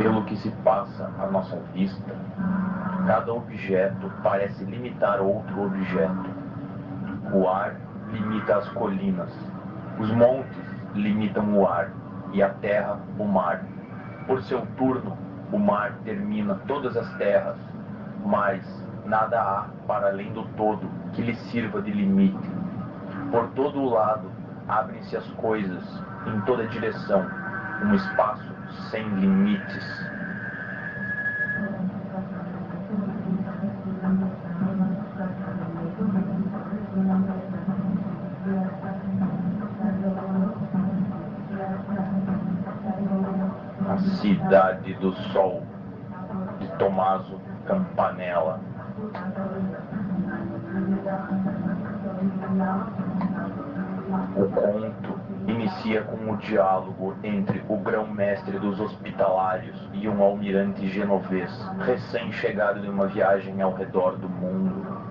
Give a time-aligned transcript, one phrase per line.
[0.00, 2.16] Pelo que se passa à nossa vista,
[3.06, 6.30] cada objeto parece limitar outro objeto.
[7.34, 7.76] O ar
[8.10, 9.30] limita as colinas,
[9.98, 10.58] os montes
[10.94, 11.92] limitam o ar
[12.32, 13.62] e a terra o mar.
[14.26, 15.18] Por seu turno,
[15.52, 17.58] o mar termina todas as terras,
[18.24, 18.64] mas
[19.04, 22.50] nada há para além do todo que lhe sirva de limite.
[23.30, 24.30] Por todo o lado
[24.66, 25.84] abrem-se as coisas,
[26.26, 27.49] em toda direção,
[27.82, 28.54] um espaço
[28.90, 30.10] sem limites.
[43.88, 45.62] A Cidade do Sol,
[46.58, 48.60] de Tomaso Campanella.
[54.36, 61.50] O conto inicia com o diálogo entre o grão-mestre dos hospitalários e um almirante genovês,
[61.86, 65.09] recém-chegado de uma viagem ao redor do mundo.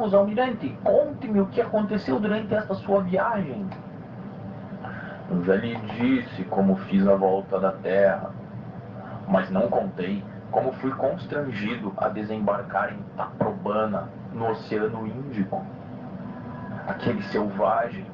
[0.00, 3.68] Vamos, almirante, conte-me o que aconteceu durante esta sua viagem.
[5.44, 8.30] Já lhe disse como fiz a volta da Terra,
[9.28, 15.62] mas não contei como fui constrangido a desembarcar em Taprobana, no Oceano Índico.
[16.88, 18.08] Aqueles selvagens,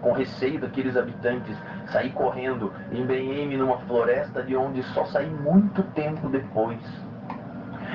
[0.00, 1.56] com receio daqueles habitantes,
[1.86, 6.82] saí correndo, embrenhei-me numa floresta de onde só saí muito tempo depois.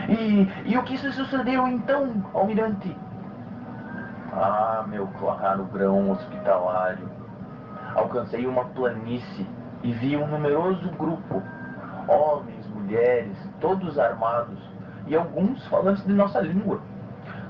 [0.07, 2.95] E, e o que se sucedeu então, almirante?
[4.35, 7.07] Ah, meu claro grão hospitalário.
[7.95, 9.47] Alcancei uma planície
[9.83, 11.43] e vi um numeroso grupo,
[12.07, 14.57] homens, mulheres, todos armados,
[15.05, 16.79] e alguns falantes de nossa língua.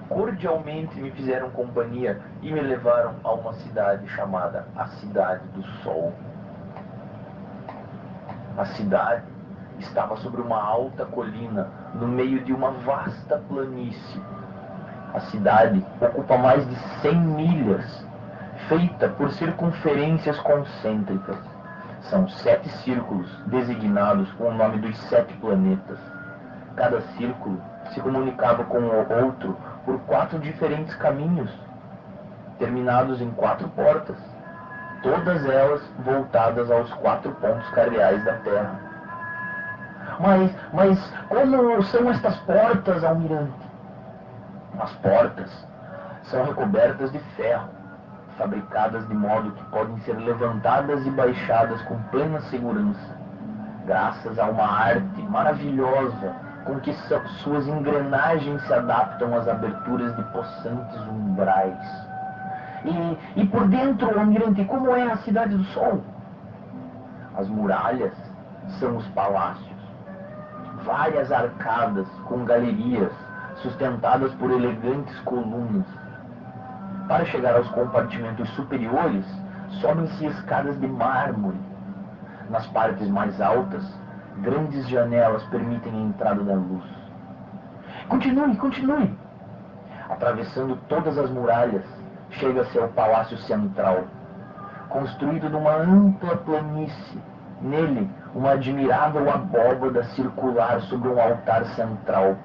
[0.10, 6.14] Cordialmente me fizeram companhia e me levaram a uma cidade chamada a Cidade do Sol.
[8.58, 9.24] A cidade
[9.80, 14.22] estava sobre uma alta colina, no meio de uma vasta planície.
[15.14, 18.06] A cidade ocupa mais de 100 milhas,
[18.68, 21.38] feita por circunferências concêntricas.
[22.10, 26.00] São sete círculos designados com o nome dos sete planetas.
[26.76, 27.62] Cada círculo
[27.94, 31.52] se comunicava com o outro por quatro diferentes caminhos,
[32.58, 34.18] terminados em quatro portas,
[35.04, 38.80] todas elas voltadas aos quatro pontos cardeais da Terra.
[40.20, 43.63] Mas, mas como são estas portas, almirante?
[44.80, 45.68] As portas
[46.24, 47.70] são recobertas de ferro,
[48.38, 53.18] fabricadas de modo que podem ser levantadas e baixadas com plena segurança,
[53.86, 56.36] graças a uma arte maravilhosa
[56.66, 56.94] com que
[57.44, 62.08] suas engrenagens se adaptam às aberturas de possantes umbrais.
[62.86, 66.02] E, e por dentro, almirante, como é a cidade do sol?
[67.38, 68.14] As muralhas
[68.80, 69.74] são os palácios
[70.84, 73.12] várias arcadas com galerias
[73.62, 75.86] sustentadas por elegantes colunas.
[77.08, 79.26] Para chegar aos compartimentos superiores,
[79.82, 81.60] sobem-se escadas de mármore.
[82.50, 83.84] Nas partes mais altas,
[84.42, 86.84] grandes janelas permitem a entrada da luz.
[88.08, 89.18] Continue, continue!
[90.10, 91.84] Atravessando todas as muralhas,
[92.32, 94.04] chega-se ao palácio central,
[94.90, 97.22] construído numa ampla planície.
[97.62, 102.36] Nele, uma admirável abóbada circular sobre um altar central.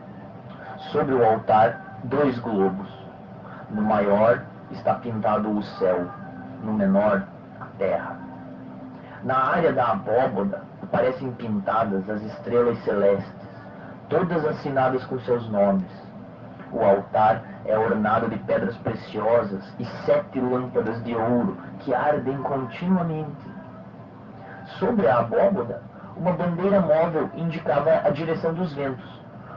[0.92, 2.88] Sobre o altar, dois globos.
[3.70, 6.06] No maior está pintado o céu,
[6.62, 7.22] no menor,
[7.60, 8.16] a terra.
[9.24, 13.32] Na área da abóbada aparecem pintadas as estrelas celestes,
[14.08, 15.90] todas assinadas com seus nomes.
[16.72, 23.58] O altar é ornado de pedras preciosas e sete lâmpadas de ouro que ardem continuamente
[24.76, 25.82] Sobre a abóboda,
[26.16, 29.04] uma bandeira móvel indicava a direção dos ventos.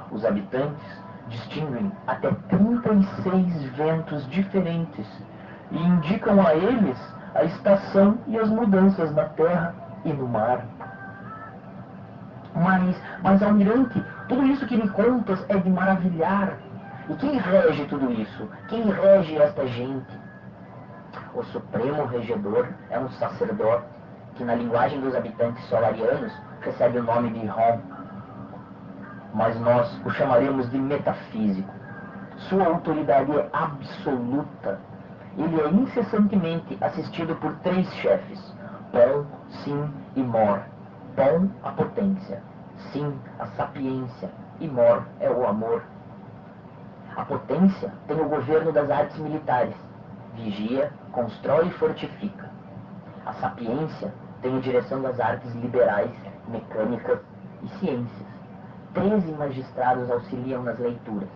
[0.10, 0.82] Os habitantes
[1.28, 5.08] distinguem até 36 ventos diferentes
[5.72, 6.98] e indicam a eles
[7.34, 9.74] a estação e as mudanças na terra
[10.04, 10.66] e no mar.
[12.54, 16.58] Mas, mas almirante, tudo isso que me contas é de maravilhar.
[17.10, 18.50] E quem rege tudo isso?
[18.68, 20.20] Quem rege esta gente?
[21.34, 23.86] O supremo regedor é um sacerdote
[24.36, 26.32] que na linguagem dos habitantes solarianos
[26.62, 27.80] recebe o nome de Rom.
[29.34, 31.74] Mas nós o chamaremos de metafísico.
[32.50, 34.80] Sua autoridade é absoluta.
[35.38, 38.54] Ele é incessantemente assistido por três chefes:
[38.92, 39.26] Pon,
[39.64, 40.62] Sim e Mor.
[41.16, 42.42] Pon, a potência.
[42.92, 44.30] Sim, a sapiência.
[44.60, 45.84] E Mor é o amor.
[47.16, 49.76] A potência tem o governo das artes militares.
[50.36, 52.50] Vigia, constrói e fortifica.
[53.26, 56.12] A sapiência tem a direção das artes liberais,
[56.48, 57.20] mecânicas
[57.64, 58.41] e ciências.
[58.94, 61.30] Treze magistrados auxiliam nas leituras.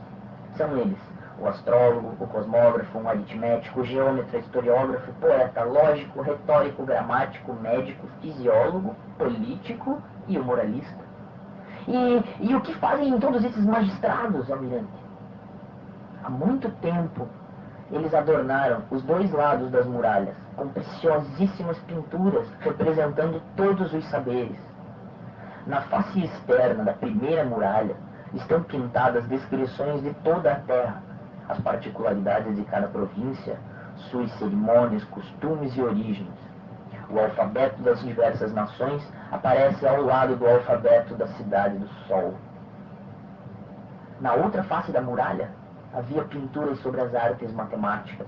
[0.58, 1.00] São eles
[1.40, 8.96] o astrólogo, o cosmógrafo, um aritmético, o geômetra, historiógrafo, poeta, lógico, retórico, gramático, médico, fisiólogo,
[9.18, 11.04] político e o moralista.
[11.88, 15.06] E, e o que fazem todos esses magistrados, almirante?
[16.24, 17.28] Há muito tempo
[17.92, 24.58] eles adornaram os dois lados das muralhas com preciosíssimas pinturas representando todos os saberes.
[25.66, 27.96] Na face externa da primeira muralha
[28.36, 31.02] estão pintadas descrições de toda a terra,
[31.50, 33.58] as particularidades de cada província,
[34.12, 36.34] suas cerimônias, costumes e origens.
[37.10, 39.02] O alfabeto das diversas nações
[39.32, 42.36] aparece ao lado do alfabeto da cidade do Sol.
[44.22, 45.50] Na outra face da muralha
[45.94, 48.28] havia pinturas sobre as artes matemáticas,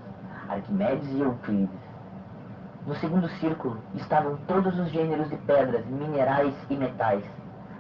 [0.49, 1.86] Arquimedes e Euclides.
[2.87, 7.21] No segundo círculo estavam todos os gêneros de pedras, minerais e metais.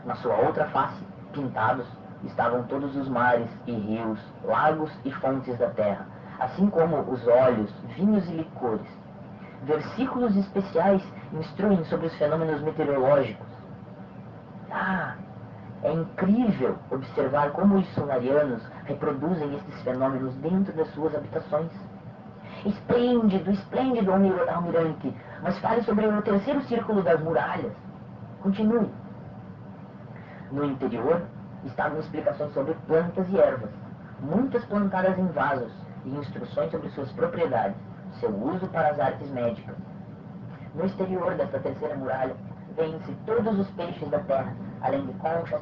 [0.03, 1.01] Na sua outra face,
[1.31, 1.87] pintados,
[2.25, 6.05] estavam todos os mares e rios, lagos e fontes da terra,
[6.41, 8.85] assim como os óleos, vinhos e licores.
[9.63, 11.01] Versículos especiais
[11.31, 13.47] instruem sobre os fenômenos meteorológicos.
[14.69, 15.15] Ah,
[15.83, 21.71] é incrível observar como os solarianos reproduzem estes fenômenos dentro das suas habitações.
[22.67, 27.71] Esplêndido, esplêndido, almirante, mas fale sobre o terceiro círculo das muralhas.
[28.41, 28.89] Continue.
[30.51, 31.21] No interior,
[31.63, 33.69] estavam explicações sobre plantas e ervas,
[34.19, 35.71] muitas plantadas em vasos,
[36.03, 37.77] e instruções sobre suas propriedades,
[38.19, 39.75] seu uso para as artes médicas.
[40.75, 42.35] No exterior desta terceira muralha,
[42.75, 45.61] vêem-se todos os peixes da terra, além de conchas,